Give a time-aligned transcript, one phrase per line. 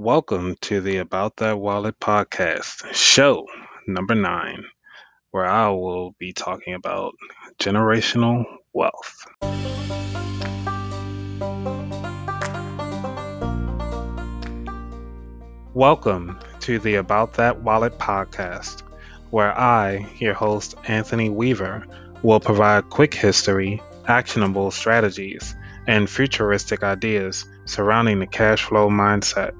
[0.00, 3.48] Welcome to the About That Wallet podcast, show
[3.88, 4.62] number nine,
[5.32, 7.16] where I will be talking about
[7.58, 9.26] generational wealth.
[15.74, 18.84] Welcome to the About That Wallet podcast,
[19.30, 21.84] where I, your host, Anthony Weaver,
[22.22, 25.56] will provide quick history, actionable strategies,
[25.88, 29.56] and futuristic ideas surrounding the cash flow mindset.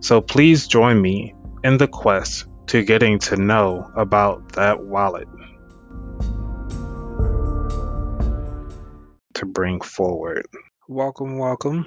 [0.00, 5.26] So please join me in the quest to getting to know about that wallet
[9.34, 10.46] to bring forward.
[10.88, 11.86] Welcome, welcome.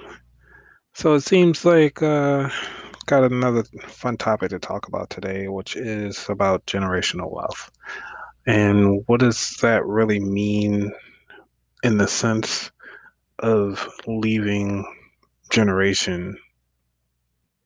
[0.94, 2.50] So it seems like uh
[3.06, 7.70] got another fun topic to talk about today, which is about generational wealth.
[8.46, 10.92] And what does that really mean
[11.82, 12.70] in the sense
[13.38, 14.84] of leaving
[15.50, 16.36] generation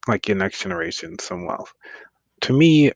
[0.09, 1.73] like your next generation some wealth.
[2.43, 2.93] To me,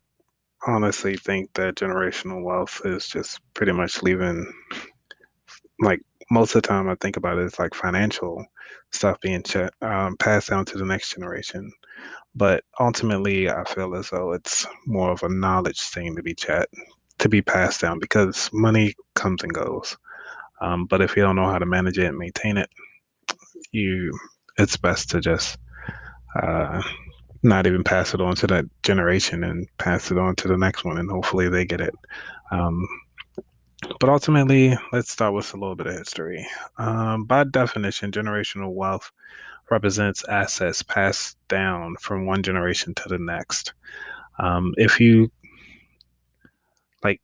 [0.66, 4.52] honestly think that generational wealth is just pretty much leaving
[5.80, 8.44] like most of the time I think about it, it's like financial
[8.92, 11.72] stuff being ch- um, passed down to the next generation.
[12.34, 16.68] But ultimately, I feel as though it's more of a knowledge thing to be chat
[17.18, 19.96] to be passed down because money comes and goes.
[20.60, 22.70] Um, but if you don't know how to manage it and maintain it,
[23.72, 24.12] you
[24.58, 25.58] it's best to just
[26.34, 26.82] uh,
[27.42, 30.84] not even pass it on to that generation and pass it on to the next
[30.84, 31.94] one, and hopefully they get it.
[32.50, 32.86] Um,
[33.98, 36.46] but ultimately, let's start with a little bit of history.
[36.78, 39.10] Um, by definition, generational wealth
[39.70, 43.72] represents assets passed down from one generation to the next.
[44.38, 45.30] Um, if you
[47.02, 47.20] like,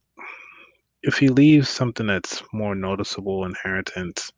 [1.03, 4.33] if you leave something that's more noticeable inheritance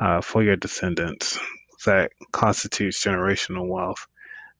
[0.00, 1.38] uh, for your descendants,
[1.84, 4.06] that constitutes generational wealth.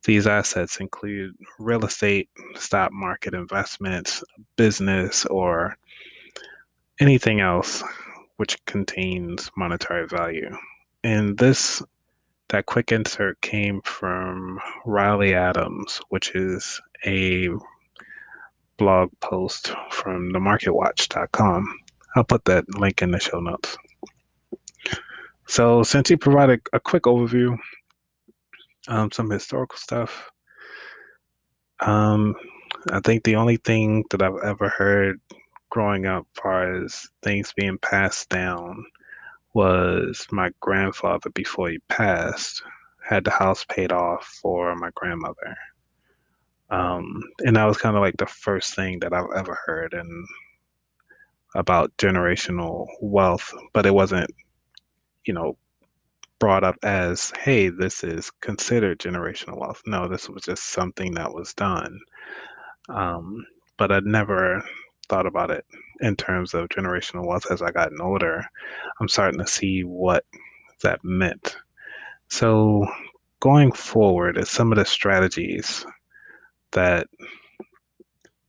[0.04, 4.24] These assets include real estate, stock market investments,
[4.56, 5.76] business, or
[7.00, 7.82] anything else
[8.36, 10.50] which contains monetary value.
[11.04, 11.82] And this,
[12.48, 17.48] that quick insert came from Riley Adams, which is a
[18.78, 21.78] blog post from themarketwatch.com.
[22.16, 23.76] I'll put that link in the show notes.
[25.50, 27.58] So, since he provided a quick overview,
[28.86, 30.30] um, some historical stuff,
[31.80, 32.36] um,
[32.92, 35.20] I think the only thing that I've ever heard
[35.68, 38.84] growing up, far as things being passed down,
[39.52, 42.62] was my grandfather before he passed
[43.02, 45.56] had the house paid off for my grandmother.
[46.70, 50.28] Um, and that was kind of like the first thing that I've ever heard and
[51.56, 54.30] about generational wealth, but it wasn't
[55.30, 55.56] you know,
[56.40, 59.80] brought up as, hey, this is considered generational wealth.
[59.86, 62.00] No, this was just something that was done.
[62.88, 63.46] Um,
[63.76, 64.60] but I never
[65.08, 65.64] thought about it
[66.00, 68.44] in terms of generational wealth as I gotten older.
[69.00, 70.24] I'm starting to see what
[70.82, 71.56] that meant.
[72.26, 72.84] So,
[73.38, 75.86] going forward, is some of the strategies
[76.72, 77.06] that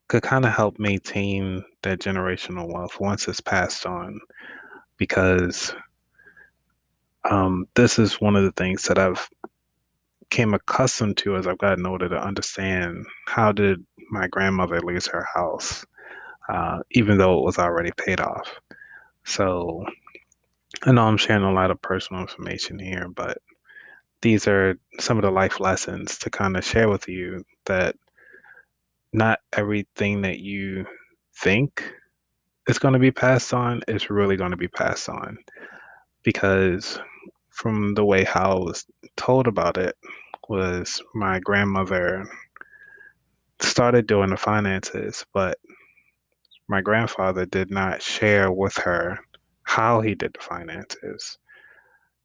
[0.08, 4.20] could kind of help maintain that generational wealth once it's passed on
[4.98, 5.76] because
[7.30, 9.30] um, this is one of the things that I've
[10.30, 15.28] came accustomed to as I've gotten older to understand how did my grandmother lose her
[15.36, 15.86] house,
[16.50, 18.60] uh, even though it was already paid off.
[19.26, 19.86] So
[20.84, 23.38] I know I'm sharing a lot of personal information here, but
[24.22, 27.96] these are some of the life lessons to kind of share with you that
[29.14, 30.86] not everything that you
[31.36, 31.84] think
[32.68, 35.38] is going to be passed on is really going to be passed on
[36.24, 37.00] because
[37.62, 38.86] from the way how I was
[39.18, 39.96] told about it
[40.50, 42.26] was my grandmother
[43.60, 45.60] started doing the finances, but
[46.68, 49.20] my grandfather did not share with her
[49.62, 51.38] how he did the finances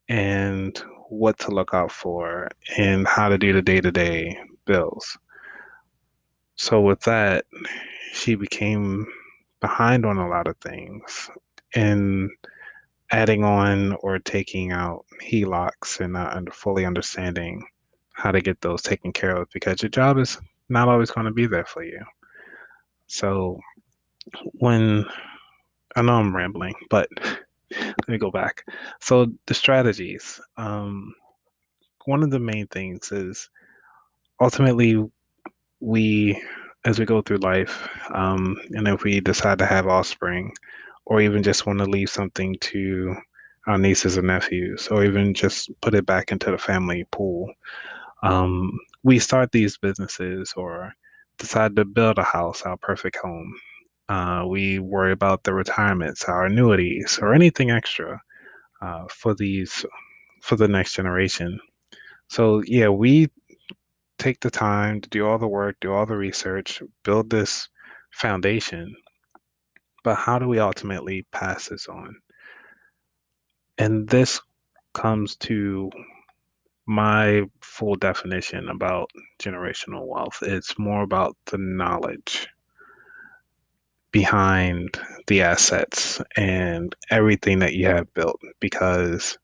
[0.09, 2.49] and what to look out for
[2.79, 5.19] and how to do the day to day bills.
[6.55, 7.45] So, with that,
[8.15, 9.07] she became
[9.61, 11.29] behind on a lot of things.
[11.75, 12.31] And
[13.11, 17.65] adding on or taking out HELOCs and not under, fully understanding
[18.13, 20.39] how to get those taken care of because your job is
[20.69, 22.01] not always going to be there for you.
[23.07, 23.61] So
[24.55, 25.05] when
[25.95, 27.09] I know I'm rambling, but
[27.71, 28.65] let me go back.
[29.01, 30.41] So the strategies.
[30.57, 31.15] Um,
[32.05, 33.51] one of the main things is
[34.41, 35.03] ultimately
[35.81, 36.41] we,
[36.85, 40.53] as we go through life, um, and if we decide to have offspring,
[41.07, 43.15] or even just want to leave something to
[43.67, 47.51] our nieces and nephews, or even just put it back into the family pool.
[48.23, 50.93] Um, we start these businesses or
[51.39, 53.55] decide to build a house, our perfect home.
[54.09, 58.21] Uh, we worry about the retirements, our annuities, or anything extra
[58.83, 59.85] uh, for these
[60.43, 61.59] for the next generation.
[62.29, 63.29] So yeah, we
[64.19, 67.69] take the time to do all the work, do all the research, build this
[68.13, 68.95] foundation.
[70.07, 72.15] But how do we ultimately pass this on?
[73.77, 74.41] And this
[74.95, 75.91] comes to
[76.87, 79.11] my full definition about
[79.41, 80.39] generational wealth.
[80.43, 82.47] It's more about the knowledge
[84.13, 89.37] behind the assets and everything that you have built because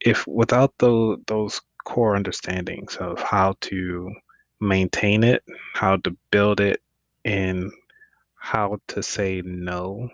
[0.00, 4.10] if without those those core understandings of how to
[4.58, 5.44] maintain it,
[5.74, 6.80] how to build it,
[7.26, 7.70] and
[8.38, 10.08] how to say no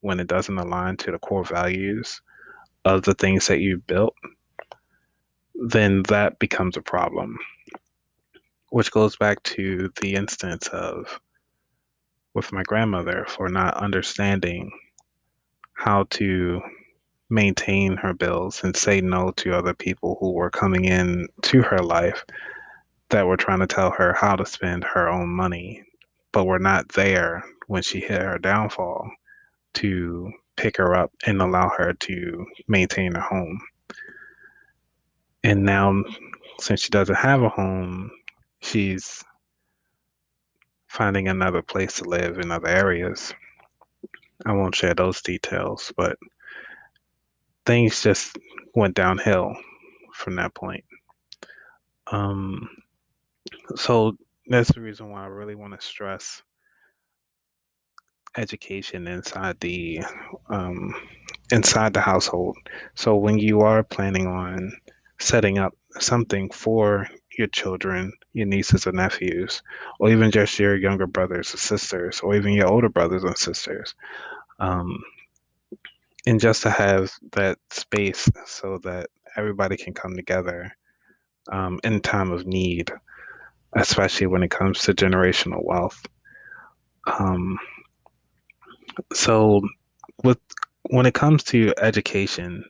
[0.00, 2.20] when it doesn't align to the core values
[2.84, 4.14] of the things that you built,
[5.54, 7.38] then that becomes a problem.
[8.70, 11.20] Which goes back to the instance of
[12.34, 14.70] with my grandmother for not understanding
[15.72, 16.60] how to
[17.30, 21.78] maintain her bills and say no to other people who were coming in to her
[21.78, 22.24] life
[23.10, 25.82] that were trying to tell her how to spend her own money,
[26.32, 29.08] but were not there when she hit her downfall
[29.74, 33.60] to pick her up and allow her to maintain a home.
[35.44, 36.02] And now,
[36.60, 38.10] since she doesn't have a home,
[38.60, 39.22] she's
[40.88, 43.32] finding another place to live in other areas.
[44.46, 46.16] I won't share those details, but
[47.66, 48.38] things just
[48.74, 49.54] went downhill
[50.14, 50.84] from that point.
[52.06, 52.68] Um,
[53.76, 54.16] so
[54.46, 56.42] that's the reason why I really want to stress
[58.38, 60.00] education inside the
[60.48, 60.94] um,
[61.50, 62.56] inside the household.
[62.94, 64.72] So when you are planning on
[65.18, 69.62] setting up something for your children, your nieces and nephews,
[70.00, 73.94] or even just your younger brothers or sisters, or even your older brothers and sisters,
[74.60, 75.02] um,
[76.26, 80.70] and just to have that space so that everybody can come together
[81.52, 82.90] um, in time of need,
[83.76, 86.04] especially when it comes to generational wealth.
[87.06, 87.58] Um,
[89.12, 89.60] so,
[90.24, 90.38] with
[90.90, 92.64] when it comes to education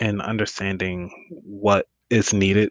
[0.00, 2.70] and understanding what is needed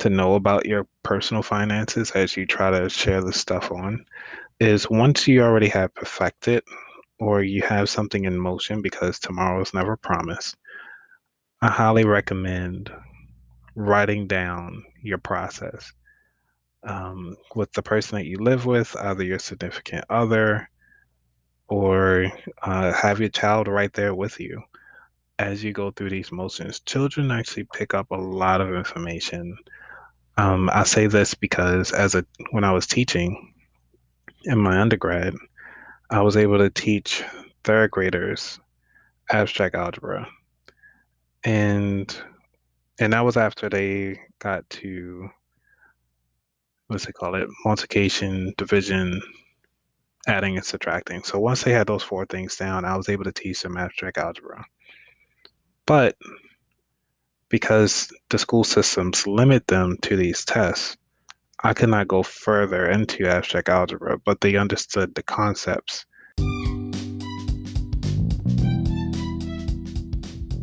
[0.00, 4.04] to know about your personal finances as you try to share this stuff on,
[4.60, 6.62] is once you already have perfected
[7.18, 10.56] or you have something in motion because tomorrow is never promised,
[11.62, 12.90] I highly recommend
[13.74, 15.92] writing down your process
[16.84, 20.68] um, with the person that you live with, either your significant other
[21.68, 22.30] or
[22.62, 24.62] uh, have your child right there with you
[25.38, 26.80] as you go through these motions.
[26.80, 29.56] Children actually pick up a lot of information.
[30.36, 33.54] Um, I say this because as a when I was teaching
[34.44, 35.34] in my undergrad,
[36.10, 37.24] I was able to teach
[37.64, 38.60] third graders
[39.30, 40.28] abstract algebra.
[41.44, 42.14] And
[42.98, 45.28] and that was after they got to
[46.86, 47.48] what's it called it?
[47.64, 49.20] Multiplication, division,
[50.26, 51.22] adding and subtracting.
[51.22, 54.18] So once they had those four things down, I was able to teach them abstract
[54.18, 54.64] algebra.
[55.86, 56.16] But
[57.48, 60.96] because the school systems limit them to these tests,
[61.62, 66.04] I could not go further into abstract algebra, but they understood the concepts.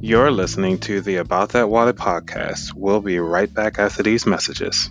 [0.01, 2.73] You're listening to the About That Wallet podcast.
[2.75, 4.89] We'll be right back after these messages.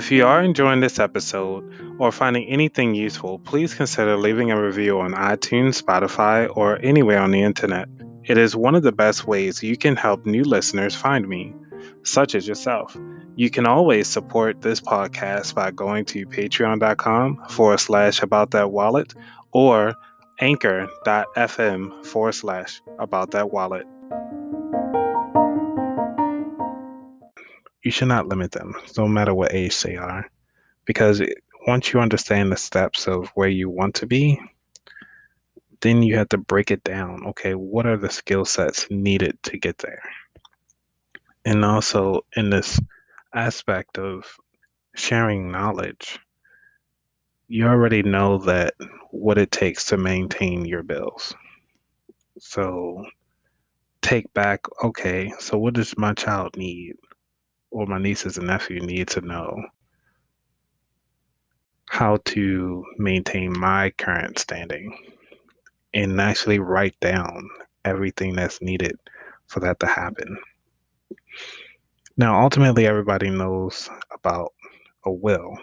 [0.00, 4.98] If you are enjoying this episode or finding anything useful, please consider leaving a review
[5.00, 7.86] on iTunes, Spotify, or anywhere on the internet.
[8.24, 11.54] It is one of the best ways you can help new listeners find me,
[12.02, 12.96] such as yourself.
[13.36, 19.12] You can always support this podcast by going to patreon.com forward slash about that wallet
[19.52, 19.96] or
[20.40, 23.86] anchor.fm forward slash about that wallet.
[27.82, 30.28] You should not limit them, no matter what age they are,
[30.84, 31.22] because
[31.66, 34.40] once you understand the steps of where you want to be,
[35.80, 37.26] then you have to break it down.
[37.26, 40.02] Okay, what are the skill sets needed to get there?
[41.44, 42.78] And also, in this
[43.34, 44.24] aspect of
[44.94, 46.18] sharing knowledge,
[47.48, 48.74] you already know that
[49.10, 51.34] what it takes to maintain your bills.
[52.38, 53.04] So,
[54.02, 56.96] take back okay, so what does my child need?
[57.70, 59.62] Or my nieces and nephew need to know
[61.88, 64.96] how to maintain my current standing
[65.92, 67.48] and actually write down
[67.84, 68.96] everything that's needed
[69.46, 70.38] for that to happen.
[72.16, 74.52] Now, ultimately, everybody knows about
[75.04, 75.56] a will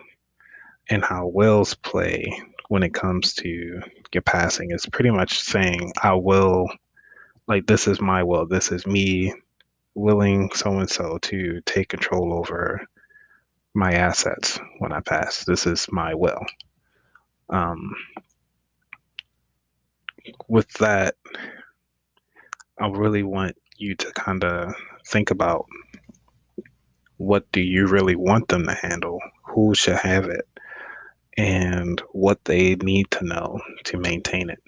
[0.90, 2.26] and how wills play
[2.70, 3.82] when it comes to
[4.14, 4.72] your passing.
[4.72, 6.68] It's pretty much saying, I will,
[7.48, 9.34] like, this is my will, this is me
[9.98, 12.88] willing so and so to take control over
[13.74, 15.44] my assets when I pass.
[15.44, 16.46] This is my will.
[17.50, 17.96] Um,
[20.48, 21.16] with that,
[22.80, 24.74] I really want you to kind of
[25.08, 25.66] think about
[27.18, 30.48] what do you really want them to handle, who should have it,
[31.38, 34.62] and what they need to know to maintain it.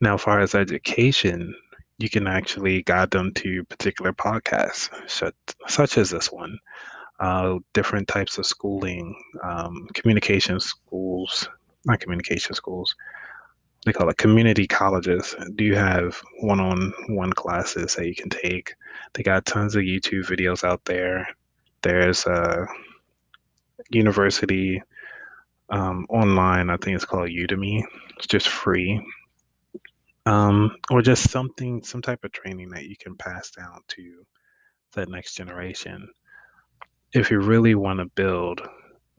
[0.00, 1.54] Now, as far as education,
[1.98, 5.34] you can actually guide them to particular podcasts, such,
[5.66, 6.58] such as this one,
[7.20, 11.48] uh, different types of schooling, um, communication schools,
[11.84, 12.94] not communication schools,
[13.84, 15.34] they call it community colleges.
[15.54, 18.74] Do you have one on one classes that you can take?
[19.14, 21.28] They got tons of YouTube videos out there.
[21.82, 22.66] There's a
[23.90, 24.82] university
[25.70, 27.82] um, online, I think it's called Udemy.
[28.16, 29.00] It's just free.
[30.28, 34.26] Um, or just something, some type of training that you can pass down to
[34.92, 36.06] the next generation.
[37.14, 38.60] If you really want to build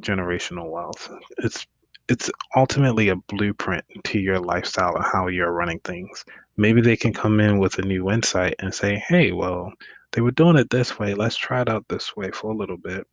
[0.03, 1.65] generational wealth, it's
[2.09, 6.23] it's ultimately a blueprint to your lifestyle and how you're running things.
[6.57, 9.73] Maybe they can come in with a new insight and say, hey, well,
[10.11, 11.15] they were doing it this way.
[11.15, 13.07] Let's try it out this way for a little bit.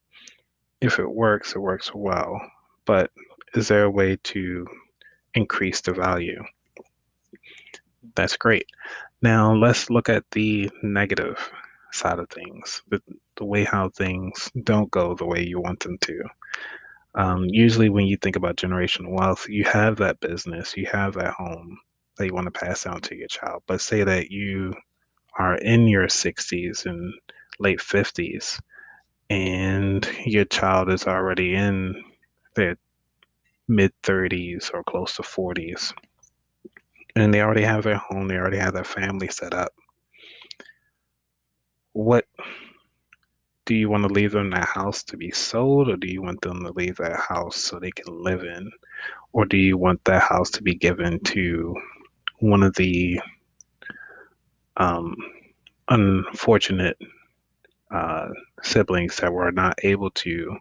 [0.83, 2.39] If it works, it works well.
[2.85, 3.11] But
[3.55, 4.67] is there a way to
[5.35, 6.43] increase the value?
[8.15, 8.67] That's great.
[9.23, 11.51] Now let's look at the negative
[11.93, 13.03] side of things, the,
[13.37, 16.23] the way how things don't go the way you want them to.
[17.15, 21.33] Um, usually, when you think about generational wealth, you have that business, you have that
[21.33, 21.79] home
[22.17, 23.63] that you want to pass down to your child.
[23.67, 24.75] But say that you
[25.39, 27.15] are in your 60s and
[27.59, 28.61] late 50s,
[29.31, 32.05] and your child is already in
[32.55, 32.77] their
[33.69, 35.93] mid 30s or close to 40s,
[37.17, 39.73] and they already have their home, they already have their family set up.
[41.93, 42.27] What
[43.65, 46.41] do you want to leave them that house to be sold or do you want
[46.43, 48.71] them to leave that house so they can live in
[49.33, 51.75] or do you want that house to be given to
[52.39, 53.21] one of the
[54.77, 55.17] um,
[55.89, 56.97] unfortunate
[57.91, 58.29] uh,
[58.63, 60.57] siblings that were not able to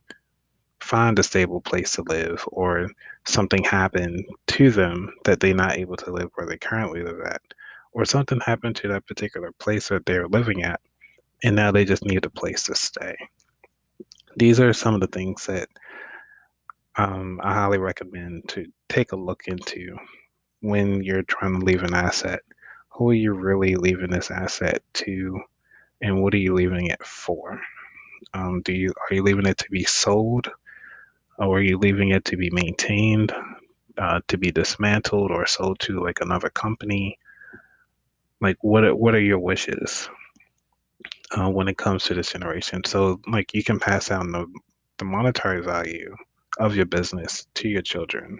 [0.79, 2.87] find a stable place to live or
[3.25, 7.41] something happened to them that they're not able to live where they currently live at
[7.93, 10.79] or something happened to that particular place that they're living at
[11.43, 13.15] and now they just need a place to stay.
[14.37, 15.69] These are some of the things that
[16.97, 19.97] um, I highly recommend to take a look into
[20.61, 22.39] when you're trying to leave an asset.
[22.89, 25.41] Who are you really leaving this asset to,
[26.01, 27.59] and what are you leaving it for?
[28.33, 30.49] Um, do you are you leaving it to be sold,
[31.39, 33.33] or are you leaving it to be maintained,
[33.97, 37.17] uh, to be dismantled, or sold to like another company?
[38.41, 40.09] Like what are, what are your wishes?
[41.37, 42.81] uh, when it comes to this generation.
[42.85, 44.45] So, like, you can pass down the,
[44.97, 46.15] the monetary value
[46.59, 48.39] of your business to your children.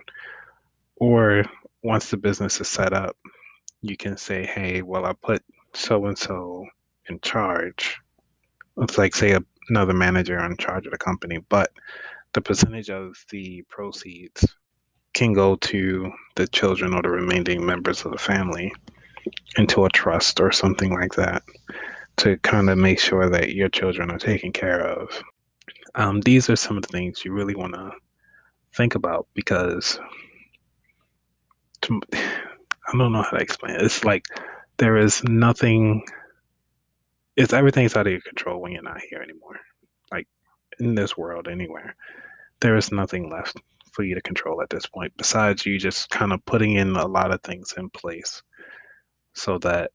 [0.98, 1.46] Or
[1.84, 3.18] once the business is set up,
[3.82, 6.66] you can say, hey, well, I put so and so
[7.10, 7.98] in charge.
[8.78, 11.72] It's like, say, a, another manager in charge of the company, but
[12.36, 14.46] the percentage of the proceeds
[15.14, 18.74] can go to the children or the remaining members of the family
[19.58, 21.42] into a trust or something like that
[22.18, 25.24] to kind of make sure that your children are taken care of.
[25.96, 27.92] Um, these are some of the things you really want to
[28.74, 29.98] think about because
[31.84, 33.82] to, I don't know how to explain it.
[33.82, 34.26] It's like
[34.76, 36.04] there is nothing,
[37.38, 39.58] it's everything's out of your control when you're not here anymore.
[40.12, 40.28] Like
[40.80, 41.96] in this world, anywhere,
[42.66, 46.34] there is nothing left for you to control at this point besides you just kind
[46.34, 48.42] of putting in a lot of things in place
[49.34, 49.92] so that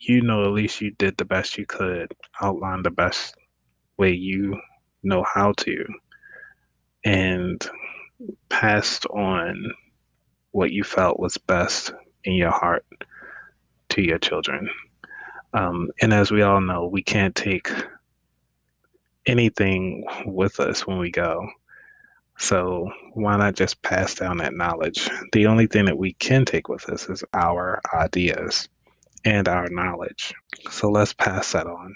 [0.00, 3.36] you know at least you did the best you could, outline the best
[3.98, 4.60] way you
[5.04, 5.84] know how to,
[7.04, 7.70] and
[8.48, 9.72] passed on
[10.50, 11.92] what you felt was best
[12.24, 12.84] in your heart
[13.90, 14.68] to your children.
[15.52, 17.70] Um, and as we all know, we can't take
[19.26, 21.46] anything with us when we go.
[22.38, 25.08] So why not just pass down that knowledge?
[25.32, 28.68] The only thing that we can take with us is our ideas
[29.24, 30.34] and our knowledge.
[30.70, 31.94] So let's pass that on.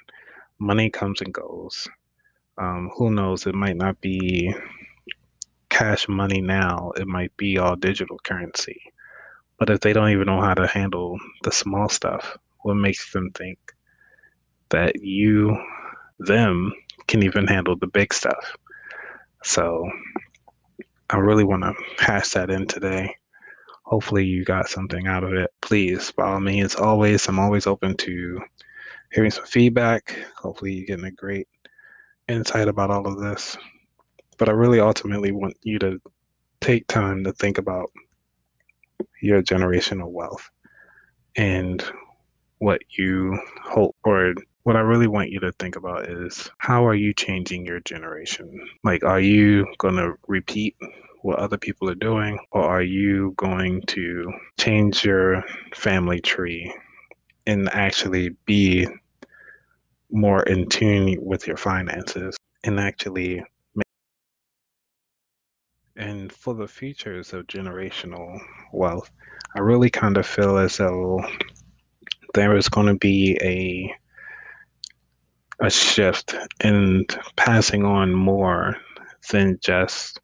[0.59, 1.89] Money comes and goes.
[2.57, 3.47] Um, who knows?
[3.47, 4.55] It might not be
[5.69, 8.81] cash money now, it might be all digital currency.
[9.59, 13.31] But if they don't even know how to handle the small stuff, what makes them
[13.31, 13.59] think
[14.71, 15.57] that you,
[16.19, 16.73] them,
[17.09, 18.57] can even handle the big stuff?
[19.43, 19.91] So
[21.11, 23.15] I really want to hash that in today.
[23.83, 25.51] Hopefully, you got something out of it.
[25.63, 28.41] Please, by all means, always, I'm always open to
[29.13, 30.17] hearing some feedback.
[30.37, 31.49] Hopefully, you're getting a great
[32.29, 33.57] insight about all of this.
[34.37, 36.01] But I really ultimately want you to
[36.61, 37.91] take time to think about
[39.23, 40.51] your generational wealth
[41.37, 41.83] and
[42.59, 44.35] what you hope or
[44.65, 48.61] what I really want you to think about is how are you changing your generation?
[48.85, 50.77] Like, are you going to repeat
[51.23, 55.43] what other people are doing, or are you going to change your
[55.75, 56.73] family tree
[57.47, 58.87] and actually be
[60.11, 63.43] more in tune with your finances and actually
[63.75, 63.85] make
[65.97, 68.39] and for the features of generational
[68.73, 69.11] wealth,
[69.57, 71.21] I really kind of feel as though
[72.35, 73.95] there is going to be a
[75.61, 77.05] a shift in
[77.37, 78.77] passing on more
[79.31, 80.21] than just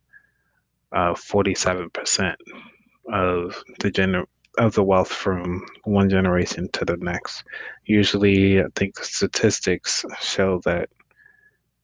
[0.93, 2.35] uh, 47%
[3.13, 4.27] of the gener-
[4.59, 7.43] of the wealth from one generation to the next.
[7.87, 10.89] Usually, I think statistics show that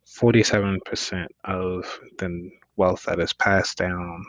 [0.06, 4.24] 47% of the wealth that is passed down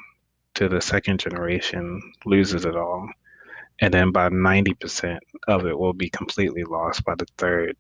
[0.55, 3.07] to the second generation loses it all.
[3.81, 7.75] And then about 90% of it will be completely lost by the third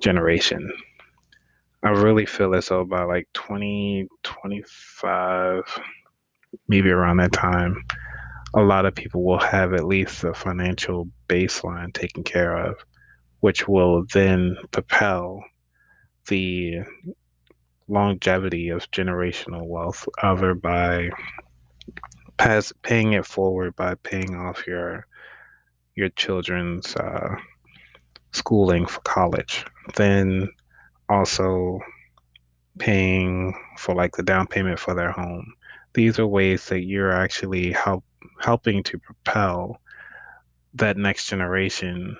[0.00, 0.72] generation.
[1.82, 5.80] I really feel as though by like 2025,
[6.68, 7.84] maybe around that time,
[8.54, 12.76] a lot of people will have at least a financial baseline taken care of,
[13.40, 15.42] which will then propel
[16.28, 16.78] the
[17.88, 21.10] longevity of generational wealth either by
[22.36, 25.06] pass, paying it forward by paying off your
[25.94, 27.36] your children's uh,
[28.32, 29.64] schooling for college,
[29.96, 30.48] then
[31.08, 31.80] also
[32.78, 35.54] paying for like the down payment for their home.
[35.94, 38.04] These are ways that you're actually help
[38.40, 39.80] helping to propel
[40.74, 42.16] that next generation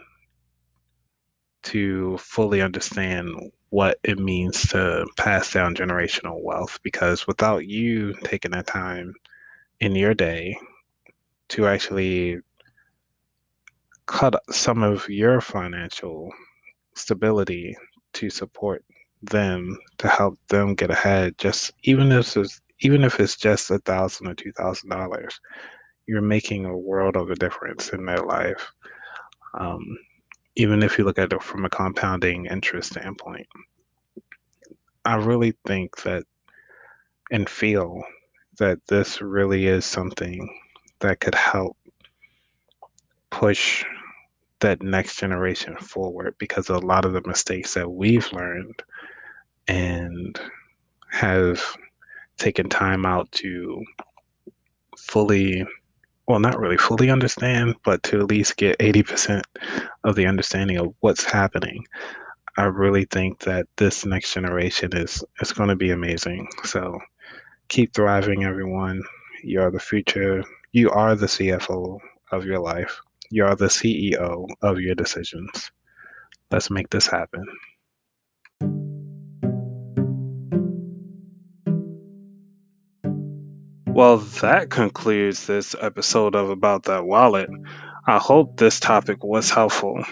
[1.65, 3.31] to fully understand
[3.71, 9.15] what it means to pass down generational wealth because without you taking that time
[9.81, 10.57] in your day
[11.49, 12.39] to actually
[14.07, 16.31] cut some of your financial
[16.95, 17.77] stability
[18.13, 18.85] to support
[19.23, 23.79] them to help them get ahead just even if it's even if it's just a
[23.81, 25.41] thousand or two thousand dollars
[26.07, 28.71] you're making a world of a difference in their life
[29.59, 29.97] um,
[30.57, 33.47] even if you look at it from a compounding interest standpoint.
[35.05, 36.25] I really think that
[37.31, 38.03] and feel
[38.59, 40.49] that this really is something
[41.01, 41.77] that could help
[43.31, 43.85] push
[44.61, 48.83] that next generation forward because a lot of the mistakes that we've learned
[49.69, 50.41] and
[51.11, 51.63] have
[52.39, 53.83] taken time out to
[54.97, 55.67] fully
[56.27, 59.43] well not really fully understand but to at least get 80%
[60.05, 61.85] of the understanding of what's happening
[62.57, 66.49] i really think that this next generation is is going to be amazing.
[66.65, 66.99] So
[67.75, 69.03] keep thriving everyone
[69.43, 71.99] you are the future you are the cfo
[72.31, 73.01] of your life
[73.33, 75.73] you are the ceo of your decisions
[76.53, 77.45] let's make this happen
[83.87, 87.49] Well, that concludes this episode of About That Wallet.
[88.05, 90.05] I hope this topic was helpful.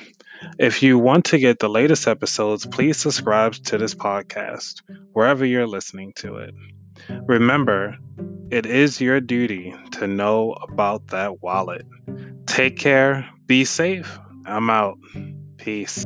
[0.56, 5.66] If you want to get the latest episodes, please subscribe to this podcast wherever you're
[5.66, 6.54] listening to it.
[7.08, 7.96] Remember,
[8.50, 11.86] it is your duty to know about that wallet.
[12.46, 14.18] Take care, be safe.
[14.44, 14.98] I'm out.
[15.56, 16.04] Peace.